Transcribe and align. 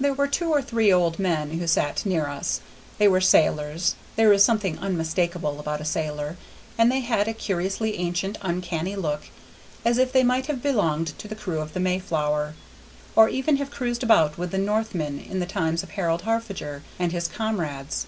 There 0.00 0.14
were 0.14 0.28
two 0.28 0.48
or 0.50 0.62
three 0.62 0.90
old 0.90 1.18
men 1.18 1.58
who 1.58 1.66
sat 1.66 2.06
near 2.06 2.26
us. 2.26 2.62
They 2.96 3.06
were 3.06 3.20
sailors, 3.20 3.96
there 4.16 4.32
is 4.32 4.42
something 4.42 4.78
unmistakable 4.78 5.60
about 5.60 5.82
a 5.82 5.84
sailor, 5.84 6.38
and 6.78 6.90
they 6.90 7.00
had 7.00 7.28
a 7.28 7.34
curiously 7.34 7.98
ancient, 7.98 8.38
uncanny 8.40 8.96
look, 8.96 9.24
as 9.84 9.98
if 9.98 10.10
they 10.10 10.24
might 10.24 10.46
have 10.46 10.62
belonged 10.62 11.08
to 11.18 11.28
the 11.28 11.36
crew 11.36 11.58
of 11.58 11.74
the 11.74 11.80
Mayflower, 11.80 12.54
or 13.14 13.28
even 13.28 13.58
have 13.58 13.70
cruised 13.70 14.02
about 14.02 14.38
with 14.38 14.52
the 14.52 14.56
Northmen 14.56 15.18
in 15.20 15.38
the 15.38 15.44
times 15.44 15.82
of 15.82 15.90
Harold 15.90 16.22
Harfager 16.22 16.80
and 16.98 17.12
his 17.12 17.28
comrades. 17.28 18.06